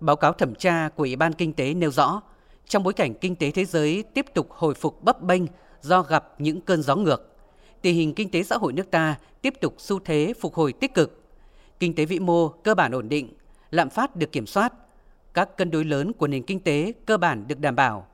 Báo 0.00 0.16
cáo 0.16 0.32
thẩm 0.32 0.54
tra 0.54 0.88
của 0.88 1.02
Ủy 1.02 1.16
ban 1.16 1.32
Kinh 1.32 1.52
tế 1.52 1.74
nêu 1.74 1.90
rõ, 1.90 2.22
trong 2.68 2.82
bối 2.82 2.92
cảnh 2.92 3.14
kinh 3.14 3.36
tế 3.36 3.50
thế 3.50 3.64
giới 3.64 4.04
tiếp 4.14 4.26
tục 4.34 4.46
hồi 4.50 4.74
phục 4.74 5.02
bấp 5.02 5.22
bênh 5.22 5.42
do 5.80 6.02
gặp 6.02 6.34
những 6.38 6.60
cơn 6.60 6.82
gió 6.82 6.96
ngược, 6.96 7.36
tình 7.82 7.96
hình 7.96 8.14
kinh 8.14 8.30
tế 8.30 8.42
xã 8.42 8.56
hội 8.56 8.72
nước 8.72 8.90
ta 8.90 9.16
tiếp 9.42 9.54
tục 9.60 9.74
xu 9.78 9.98
thế 9.98 10.32
phục 10.40 10.54
hồi 10.54 10.72
tích 10.72 10.94
cực. 10.94 11.22
Kinh 11.78 11.94
tế 11.94 12.04
vĩ 12.04 12.18
mô 12.18 12.48
cơ 12.48 12.74
bản 12.74 12.92
ổn 12.92 13.08
định, 13.08 13.32
lạm 13.70 13.90
phát 13.90 14.16
được 14.16 14.32
kiểm 14.32 14.46
soát, 14.46 14.72
các 15.34 15.56
cân 15.56 15.70
đối 15.70 15.84
lớn 15.84 16.12
của 16.12 16.26
nền 16.26 16.42
kinh 16.42 16.60
tế 16.60 16.92
cơ 17.06 17.16
bản 17.16 17.48
được 17.48 17.58
đảm 17.60 17.76
bảo. 17.76 18.06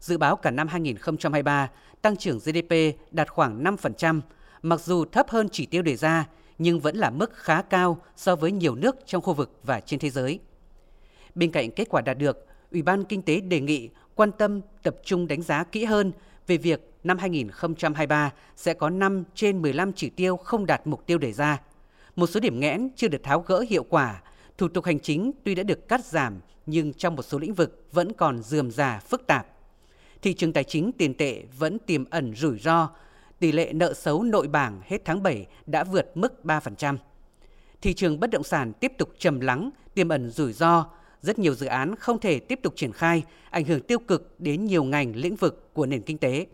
Dự 0.00 0.18
báo 0.18 0.36
cả 0.36 0.50
năm 0.50 0.68
2023, 0.68 1.70
tăng 2.02 2.16
trưởng 2.16 2.38
GDP 2.38 2.74
đạt 3.10 3.28
khoảng 3.28 3.64
5%, 3.64 4.20
mặc 4.62 4.80
dù 4.80 5.04
thấp 5.04 5.30
hơn 5.30 5.48
chỉ 5.52 5.66
tiêu 5.66 5.82
đề 5.82 5.96
ra 5.96 6.26
nhưng 6.58 6.80
vẫn 6.80 6.96
là 6.96 7.10
mức 7.10 7.30
khá 7.34 7.62
cao 7.62 7.98
so 8.16 8.36
với 8.36 8.52
nhiều 8.52 8.74
nước 8.74 8.96
trong 9.06 9.22
khu 9.22 9.34
vực 9.34 9.60
và 9.64 9.80
trên 9.80 10.00
thế 10.00 10.10
giới. 10.10 10.40
Bên 11.34 11.50
cạnh 11.50 11.70
kết 11.70 11.88
quả 11.88 12.00
đạt 12.00 12.18
được, 12.18 12.46
Ủy 12.72 12.82
ban 12.82 13.04
Kinh 13.04 13.22
tế 13.22 13.40
đề 13.40 13.60
nghị 13.60 13.90
quan 14.14 14.32
tâm 14.32 14.60
tập 14.82 14.96
trung 15.04 15.28
đánh 15.28 15.42
giá 15.42 15.64
kỹ 15.64 15.84
hơn 15.84 16.12
về 16.46 16.56
việc 16.56 16.90
năm 17.04 17.18
2023 17.18 18.32
sẽ 18.56 18.74
có 18.74 18.90
5 18.90 19.24
trên 19.34 19.62
15 19.62 19.92
chỉ 19.92 20.10
tiêu 20.10 20.36
không 20.36 20.66
đạt 20.66 20.86
mục 20.86 21.06
tiêu 21.06 21.18
đề 21.18 21.32
ra. 21.32 21.60
Một 22.16 22.26
số 22.26 22.40
điểm 22.40 22.60
nghẽn 22.60 22.88
chưa 22.96 23.08
được 23.08 23.22
tháo 23.22 23.40
gỡ 23.40 23.64
hiệu 23.68 23.84
quả, 23.88 24.22
thủ 24.58 24.68
tục 24.68 24.84
hành 24.84 25.00
chính 25.00 25.32
tuy 25.44 25.54
đã 25.54 25.62
được 25.62 25.88
cắt 25.88 26.04
giảm 26.04 26.40
nhưng 26.66 26.92
trong 26.92 27.16
một 27.16 27.22
số 27.22 27.38
lĩnh 27.38 27.54
vực 27.54 27.84
vẫn 27.92 28.12
còn 28.12 28.42
dườm 28.42 28.70
già 28.70 29.00
phức 29.08 29.26
tạp. 29.26 29.46
Thị 30.22 30.34
trường 30.34 30.52
tài 30.52 30.64
chính 30.64 30.92
tiền 30.92 31.14
tệ 31.14 31.42
vẫn 31.58 31.78
tiềm 31.78 32.04
ẩn 32.10 32.34
rủi 32.34 32.58
ro, 32.58 32.90
tỷ 33.38 33.52
lệ 33.52 33.72
nợ 33.72 33.94
xấu 33.94 34.22
nội 34.22 34.48
bảng 34.48 34.80
hết 34.84 35.02
tháng 35.04 35.22
7 35.22 35.46
đã 35.66 35.84
vượt 35.84 36.10
mức 36.14 36.34
3%. 36.44 36.96
Thị 37.82 37.94
trường 37.94 38.20
bất 38.20 38.30
động 38.30 38.42
sản 38.42 38.72
tiếp 38.72 38.92
tục 38.98 39.08
trầm 39.18 39.40
lắng, 39.40 39.70
tiềm 39.94 40.08
ẩn 40.08 40.30
rủi 40.30 40.52
ro, 40.52 40.86
rất 41.22 41.38
nhiều 41.38 41.54
dự 41.54 41.66
án 41.66 41.94
không 41.96 42.20
thể 42.20 42.38
tiếp 42.38 42.60
tục 42.62 42.72
triển 42.76 42.92
khai, 42.92 43.22
ảnh 43.50 43.64
hưởng 43.64 43.80
tiêu 43.80 43.98
cực 43.98 44.34
đến 44.40 44.64
nhiều 44.64 44.84
ngành 44.84 45.16
lĩnh 45.16 45.36
vực 45.36 45.74
của 45.74 45.86
nền 45.86 46.02
kinh 46.02 46.18
tế. 46.18 46.46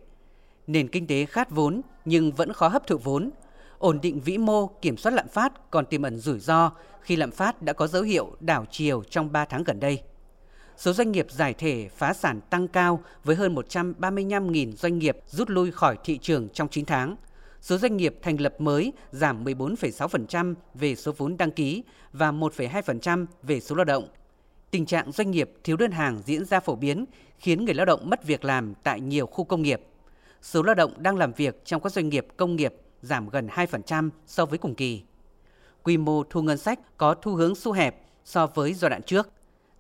Nền 0.67 0.89
kinh 0.89 1.07
tế 1.07 1.25
khát 1.25 1.51
vốn 1.51 1.81
nhưng 2.05 2.33
vẫn 2.33 2.53
khó 2.53 2.69
hấp 2.69 2.87
thụ 2.87 2.99
vốn. 2.99 3.31
Ổn 3.79 4.01
định 4.03 4.21
vĩ 4.21 4.39
mô, 4.39 4.67
kiểm 4.67 4.97
soát 4.97 5.13
lạm 5.13 5.29
phát 5.29 5.71
còn 5.71 5.87
tiềm 5.87 6.03
ẩn 6.03 6.19
rủi 6.19 6.39
ro 6.39 6.73
khi 7.01 7.17
lạm 7.17 7.31
phát 7.31 7.63
đã 7.63 7.73
có 7.73 7.87
dấu 7.87 8.03
hiệu 8.03 8.37
đảo 8.41 8.67
chiều 8.71 9.03
trong 9.11 9.33
3 9.33 9.45
tháng 9.45 9.65
gần 9.65 9.81
đây. 9.81 10.03
Số 10.77 10.93
doanh 10.93 11.13
nghiệp 11.13 11.27
giải 11.31 11.55
thể 11.55 11.89
phá 11.97 12.13
sản 12.13 12.41
tăng 12.51 12.69
cao 12.69 13.01
với 13.25 13.37
hơn 13.37 13.55
135.000 13.55 14.73
doanh 14.73 14.99
nghiệp 14.99 15.19
rút 15.27 15.51
lui 15.51 15.71
khỏi 15.71 15.97
thị 16.05 16.19
trường 16.19 16.49
trong 16.49 16.69
9 16.69 16.85
tháng. 16.85 17.17
Số 17.61 17.79
doanh 17.79 17.97
nghiệp 17.97 18.19
thành 18.23 18.41
lập 18.41 18.55
mới 18.59 18.93
giảm 19.13 19.45
14,6% 19.45 20.55
về 20.75 20.95
số 20.95 21.13
vốn 21.17 21.37
đăng 21.37 21.51
ký 21.51 21.83
và 22.13 22.33
1,2% 22.33 23.27
về 23.43 23.61
số 23.61 23.75
lao 23.75 23.85
động 23.85 24.09
Tình 24.75 24.87
trạng 24.87 25.13
doanh 25.13 25.31
nghiệp 25.31 25.51
thiếu 25.65 25.77
đơn 25.77 25.91
hàng 25.91 26.21
diễn 26.25 26.45
ra 26.45 26.61
phổ 26.61 26.77
biến 26.77 27.05
khiến 27.39 27.65
người 27.65 27.75
lao 27.75 27.87
động 27.87 28.11
mất 28.11 28.25
việc 28.25 28.45
làm 28.45 28.75
tại 28.83 29.01
nhiều 29.01 29.27
khu 29.27 29.45
công 29.45 29.63
nghiệp. 29.63 29.81
Số 30.43 30.63
lao 30.63 30.75
động 30.75 30.93
đang 30.99 31.17
làm 31.17 31.33
việc 31.33 31.65
trong 31.65 31.83
các 31.83 31.93
doanh 31.93 32.09
nghiệp 32.09 32.27
công 32.37 32.57
nghiệp 32.57 32.75
giảm 33.03 33.29
gần 33.29 33.47
2% 33.47 34.11
so 34.27 34.47
với 34.47 34.59
cùng 34.59 34.75
kỳ. 34.75 35.03
Quy 35.83 35.97
mô 35.97 36.23
thu 36.23 36.43
ngân 36.43 36.59
sách 36.59 36.97
có 36.97 37.15
thu 37.15 37.35
hướng 37.35 37.55
xu 37.55 37.73
hẹp 37.73 38.03
so 38.25 38.47
với 38.47 38.75
giai 38.75 38.91
đoạn 38.91 39.03
trước. 39.03 39.29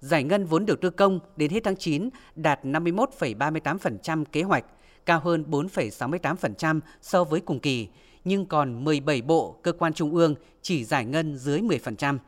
Giải 0.00 0.24
ngân 0.24 0.44
vốn 0.44 0.66
đầu 0.66 0.76
tư 0.80 0.90
công 0.90 1.20
đến 1.36 1.50
hết 1.50 1.60
tháng 1.64 1.76
9 1.76 2.08
đạt 2.34 2.64
51,38% 2.64 4.24
kế 4.24 4.42
hoạch, 4.42 4.64
cao 5.06 5.20
hơn 5.20 5.44
4,68% 5.50 6.80
so 7.02 7.24
với 7.24 7.40
cùng 7.40 7.60
kỳ, 7.60 7.88
nhưng 8.24 8.46
còn 8.46 8.84
17 8.84 9.22
bộ 9.22 9.56
cơ 9.62 9.72
quan 9.72 9.94
trung 9.94 10.14
ương 10.14 10.34
chỉ 10.62 10.84
giải 10.84 11.04
ngân 11.04 11.36
dưới 11.36 11.60
10% 11.60 12.18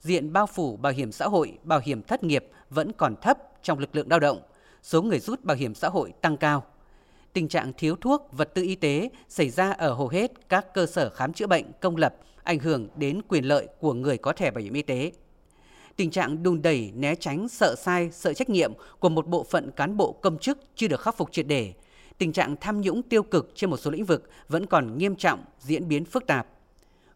diện 0.00 0.32
bao 0.32 0.46
phủ 0.46 0.76
bảo 0.76 0.92
hiểm 0.92 1.12
xã 1.12 1.26
hội, 1.28 1.58
bảo 1.62 1.80
hiểm 1.84 2.02
thất 2.02 2.24
nghiệp 2.24 2.46
vẫn 2.70 2.92
còn 2.92 3.14
thấp 3.22 3.38
trong 3.62 3.78
lực 3.78 3.96
lượng 3.96 4.08
lao 4.10 4.20
động, 4.20 4.40
số 4.82 5.02
người 5.02 5.20
rút 5.20 5.44
bảo 5.44 5.56
hiểm 5.56 5.74
xã 5.74 5.88
hội 5.88 6.12
tăng 6.20 6.36
cao. 6.36 6.64
Tình 7.32 7.48
trạng 7.48 7.72
thiếu 7.78 7.96
thuốc, 7.96 8.28
vật 8.32 8.54
tư 8.54 8.62
y 8.62 8.74
tế 8.74 9.10
xảy 9.28 9.50
ra 9.50 9.70
ở 9.70 9.92
hầu 9.92 10.08
hết 10.08 10.48
các 10.48 10.74
cơ 10.74 10.86
sở 10.86 11.10
khám 11.10 11.32
chữa 11.32 11.46
bệnh 11.46 11.64
công 11.80 11.96
lập, 11.96 12.16
ảnh 12.42 12.58
hưởng 12.58 12.88
đến 12.96 13.20
quyền 13.28 13.44
lợi 13.44 13.68
của 13.80 13.94
người 13.94 14.18
có 14.18 14.32
thẻ 14.32 14.50
bảo 14.50 14.62
hiểm 14.62 14.72
y 14.72 14.82
tế. 14.82 15.12
Tình 15.96 16.10
trạng 16.10 16.42
đùn 16.42 16.62
đẩy, 16.62 16.92
né 16.94 17.14
tránh, 17.14 17.48
sợ 17.48 17.74
sai, 17.78 18.10
sợ 18.12 18.32
trách 18.32 18.50
nhiệm 18.50 18.72
của 18.98 19.08
một 19.08 19.26
bộ 19.26 19.44
phận 19.50 19.70
cán 19.70 19.96
bộ 19.96 20.12
công 20.12 20.38
chức 20.38 20.58
chưa 20.74 20.88
được 20.88 21.00
khắc 21.00 21.16
phục 21.16 21.32
triệt 21.32 21.46
để. 21.46 21.72
Tình 22.18 22.32
trạng 22.32 22.56
tham 22.60 22.80
nhũng 22.80 23.02
tiêu 23.02 23.22
cực 23.22 23.52
trên 23.54 23.70
một 23.70 23.76
số 23.76 23.90
lĩnh 23.90 24.04
vực 24.04 24.30
vẫn 24.48 24.66
còn 24.66 24.98
nghiêm 24.98 25.16
trọng, 25.16 25.44
diễn 25.60 25.88
biến 25.88 26.04
phức 26.04 26.26
tạp. 26.26 26.46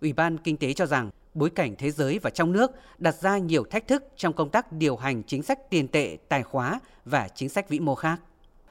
Ủy 0.01 0.13
ban 0.13 0.39
Kinh 0.39 0.57
tế 0.57 0.73
cho 0.73 0.87
rằng 0.87 1.11
bối 1.35 1.51
cảnh 1.51 1.75
thế 1.79 1.91
giới 1.91 2.19
và 2.19 2.31
trong 2.31 2.53
nước 2.53 2.71
đặt 2.99 3.15
ra 3.15 3.39
nhiều 3.39 3.65
thách 3.71 3.89
thức 3.89 4.05
trong 4.17 4.33
công 4.33 4.51
tác 4.51 4.73
điều 4.73 4.97
hành 4.97 5.23
chính 5.23 5.43
sách 5.43 5.71
tiền 5.71 5.89
tệ, 5.89 6.17
tài 6.29 6.43
khóa 6.43 6.81
và 7.05 7.29
chính 7.29 7.49
sách 7.49 7.69
vĩ 7.69 7.81
mô 7.81 7.95
khác. 7.95 8.17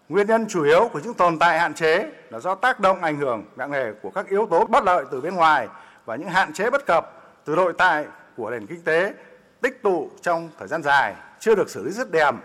Nguyên 0.09 0.27
nhân 0.27 0.45
chủ 0.49 0.63
yếu 0.63 0.89
của 0.93 0.99
những 1.03 1.13
tồn 1.13 1.39
tại 1.39 1.59
hạn 1.59 1.73
chế 1.73 2.11
là 2.29 2.39
do 2.39 2.55
tác 2.55 2.79
động 2.79 3.01
ảnh 3.01 3.17
hưởng 3.17 3.45
nặng 3.55 3.71
nề 3.71 3.91
của 4.01 4.09
các 4.09 4.29
yếu 4.29 4.47
tố 4.49 4.65
bất 4.65 4.83
lợi 4.83 5.05
từ 5.11 5.21
bên 5.21 5.35
ngoài 5.35 5.67
và 6.05 6.15
những 6.15 6.29
hạn 6.29 6.53
chế 6.53 6.69
bất 6.69 6.85
cập 6.85 7.33
từ 7.45 7.55
nội 7.55 7.73
tại 7.77 8.05
của 8.37 8.51
nền 8.51 8.67
kinh 8.67 8.81
tế 8.81 9.13
tích 9.61 9.83
tụ 9.83 10.09
trong 10.21 10.49
thời 10.59 10.67
gian 10.67 10.83
dài 10.83 11.15
chưa 11.39 11.55
được 11.55 11.69
xử 11.69 11.83
lý 11.83 11.91
dứt 11.91 12.11
điểm. 12.11 12.35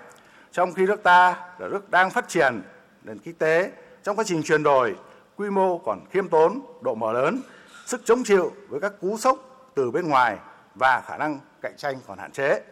Trong 0.53 0.73
khi 0.73 0.87
nước 0.87 1.03
ta 1.03 1.31
là 1.59 1.69
nước 1.69 1.91
đang 1.91 2.11
phát 2.11 2.29
triển 2.29 2.63
nền 3.05 3.19
kinh 3.19 3.35
tế 3.35 3.71
trong 4.03 4.17
quá 4.17 4.25
trình 4.27 4.43
chuyển 4.43 4.63
đổi, 4.63 4.97
quy 5.37 5.51
mô 5.51 5.79
còn 5.79 6.01
khiêm 6.11 6.29
tốn, 6.29 6.61
độ 6.81 6.95
mở 6.95 7.13
lớn, 7.13 7.41
sức 7.87 8.01
chống 8.05 8.25
chịu 8.25 8.53
với 8.69 8.81
các 8.81 8.93
cú 9.01 9.19
sốc 9.19 9.54
từ 9.75 9.91
bên 9.91 10.09
ngoài 10.09 10.39
và 10.75 11.03
khả 11.07 11.17
năng 11.17 11.41
cạnh 11.63 11.77
tranh 11.77 11.97
còn 12.07 12.19
hạn 12.19 12.33
chế. 12.33 12.63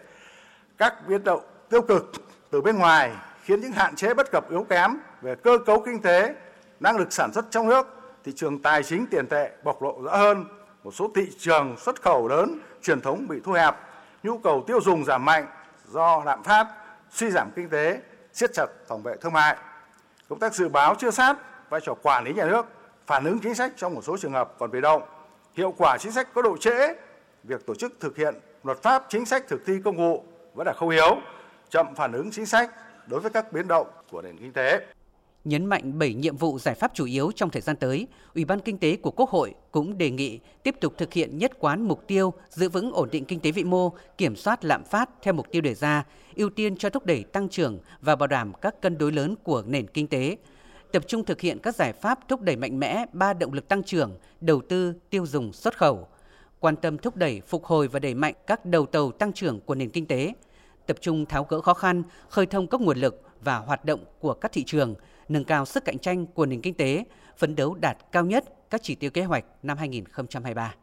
Các 0.79 0.95
biến 1.09 1.25
động 1.25 1.41
tiêu 1.69 1.83
cực 1.83 2.13
từ 2.51 2.61
bên 2.61 2.79
ngoài 2.79 3.13
khiến 3.43 3.61
những 3.61 3.73
hạn 3.73 3.97
chế 3.97 4.15
bất 4.15 4.31
cập 4.33 4.51
yếu 4.51 4.67
kém 4.69 4.97
về 5.23 5.35
cơ 5.35 5.59
cấu 5.67 5.81
kinh 5.81 6.03
tế, 6.03 6.35
năng 6.81 6.97
lực 6.97 7.13
sản 7.13 7.33
xuất 7.33 7.45
trong 7.51 7.69
nước, 7.69 7.87
thị 8.25 8.33
trường 8.37 8.63
tài 8.63 8.83
chính 8.83 9.07
tiền 9.07 9.27
tệ 9.27 9.51
bộc 9.63 9.83
lộ 9.83 10.03
rõ 10.03 10.17
hơn, 10.17 10.45
một 10.85 10.95
số 10.95 11.11
thị 11.15 11.31
trường 11.39 11.77
xuất 11.79 12.03
khẩu 12.03 12.29
lớn 12.29 12.59
truyền 12.83 13.01
thống 13.01 13.27
bị 13.29 13.41
thu 13.45 13.53
hẹp, 13.53 13.75
nhu 14.23 14.39
cầu 14.39 14.65
tiêu 14.67 14.81
dùng 14.81 15.05
giảm 15.05 15.25
mạnh 15.25 15.47
do 15.89 16.23
lạm 16.25 16.43
phát, 16.43 16.67
suy 17.11 17.31
giảm 17.31 17.51
kinh 17.57 17.69
tế, 17.69 18.01
siết 18.33 18.51
chặt 18.55 18.67
phòng 18.89 19.03
vệ 19.03 19.17
thương 19.17 19.33
mại. 19.33 19.57
Công 20.29 20.39
tác 20.39 20.55
dự 20.55 20.69
báo 20.69 20.95
chưa 20.99 21.11
sát, 21.11 21.37
vai 21.71 21.81
trò 21.85 21.95
quản 22.03 22.25
lý 22.25 22.33
nhà 22.33 22.45
nước, 22.45 22.67
phản 23.07 23.25
ứng 23.25 23.39
chính 23.39 23.55
sách 23.55 23.73
trong 23.77 23.95
một 23.95 24.03
số 24.05 24.17
trường 24.17 24.33
hợp 24.33 24.53
còn 24.59 24.71
bị 24.71 24.81
động, 24.81 25.03
hiệu 25.57 25.75
quả 25.79 25.99
chính 26.01 26.13
sách 26.13 26.35
có 26.35 26.43
độ 26.43 26.57
trễ, 26.57 26.95
việc 27.45 27.67
tổ 27.67 27.75
chức 27.75 27.93
thực 28.01 28.17
hiện 28.17 28.35
luật 28.65 28.83
pháp 28.83 29.07
chính 29.09 29.27
sách 29.27 29.49
thực 29.49 29.67
thi 29.67 29.73
công 29.85 29.97
vụ 29.97 30.25
vẫn 30.55 30.67
là 30.67 30.73
không 30.73 30.89
yếu, 30.89 31.17
chậm 31.71 31.87
phản 31.97 32.13
ứng 32.13 32.31
chính 32.31 32.47
sách 32.47 32.71
đối 33.07 33.21
với 33.21 33.31
các 33.31 33.53
biến 33.53 33.69
động 33.69 33.87
của 34.11 34.23
nền 34.23 34.39
kinh 34.39 34.53
tế. 34.53 34.81
Nhấn 35.45 35.67
mạnh 35.67 35.99
7 35.99 36.15
nhiệm 36.15 36.37
vụ 36.37 36.59
giải 36.59 36.75
pháp 36.75 36.91
chủ 36.95 37.05
yếu 37.05 37.31
trong 37.37 37.51
thời 37.51 37.63
gian 37.63 37.77
tới, 37.77 38.07
Ủy 38.35 38.45
ban 38.45 38.61
Kinh 38.61 38.79
tế 38.79 38.97
của 38.97 39.11
Quốc 39.11 39.31
hội 39.31 39.55
cũng 39.71 39.99
đề 39.99 40.11
nghị 40.11 40.41
tiếp 40.63 40.75
tục 40.81 40.95
thực 40.99 41.13
hiện 41.13 41.39
nhất 41.39 41.53
quán 41.59 41.83
mục 41.83 42.07
tiêu 42.07 42.33
giữ 42.49 42.69
vững 42.69 42.93
ổn 42.93 43.09
định 43.13 43.25
kinh 43.25 43.41
tế 43.41 43.51
vĩ 43.51 43.65
mô, 43.65 43.93
kiểm 44.19 44.37
soát 44.37 44.65
lạm 44.65 44.85
phát 44.85 45.11
theo 45.23 45.35
mục 45.35 45.47
tiêu 45.51 45.63
đề 45.63 45.75
ra, 45.75 46.05
ưu 46.37 46.51
tiên 46.51 46.77
cho 46.77 46.91
thúc 46.91 47.07
đẩy 47.07 47.25
tăng 47.25 47.49
trưởng 47.49 47.79
và 48.01 48.17
bảo 48.17 48.27
đảm 48.27 48.53
các 48.61 48.81
cân 48.81 48.99
đối 48.99 49.13
lớn 49.13 49.35
của 49.43 49.63
nền 49.67 49.87
kinh 49.87 50.07
tế, 50.07 50.37
tập 50.93 51.03
trung 51.07 51.25
thực 51.25 51.41
hiện 51.41 51.59
các 51.59 51.75
giải 51.75 51.93
pháp 51.93 52.29
thúc 52.29 52.41
đẩy 52.41 52.57
mạnh 52.57 52.81
mẽ 52.81 53.05
ba 53.13 53.33
động 53.33 53.53
lực 53.53 53.69
tăng 53.69 53.83
trưởng, 53.83 54.19
đầu 54.41 54.63
tư, 54.69 54.95
tiêu 55.11 55.27
dùng, 55.27 55.53
xuất 55.53 55.79
khẩu, 55.79 56.09
quan 56.61 56.77
tâm 56.77 56.99
thúc 56.99 57.17
đẩy, 57.17 57.41
phục 57.41 57.65
hồi 57.65 57.89
và 57.89 57.99
đẩy 57.99 58.15
mạnh 58.15 58.35
các 58.47 58.67
đầu 58.67 58.87
tàu 58.87 59.13
tăng 59.13 59.33
trưởng 59.33 59.61
của 59.61 59.75
nền 59.75 59.91
kinh 59.91 60.07
tế, 60.07 60.33
tập 60.87 60.97
trung 61.01 61.27
tháo 61.27 61.45
gỡ 61.45 61.61
khó 61.61 61.75
khăn, 61.75 62.03
khơi 62.29 62.47
thông 62.47 62.67
các 62.67 62.81
nguồn 62.81 62.99
lực 62.99 63.23
và 63.41 63.57
hoạt 63.57 63.85
động 63.85 64.05
của 64.21 64.35
các 64.35 64.53
thị 64.53 64.65
trường, 64.67 64.95
nâng 65.29 65.45
cao 65.45 65.65
sức 65.65 65.85
cạnh 65.85 65.99
tranh 65.99 66.27
của 66.27 66.47
nền 66.47 66.61
kinh 66.61 66.75
tế, 66.75 67.05
phấn 67.37 67.57
đấu 67.57 67.75
đạt 67.75 67.97
cao 68.13 68.25
nhất 68.25 68.45
các 68.71 68.83
chỉ 68.83 68.95
tiêu 68.95 69.11
kế 69.11 69.25
hoạch 69.25 69.45
năm 69.63 69.79
2023. 69.79 70.75